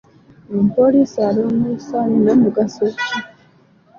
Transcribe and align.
Omupoliisi 0.51 1.19
alongoosa 1.29 1.95
alina 2.03 2.31
mugaso 2.41 2.85
ki? 2.97 3.09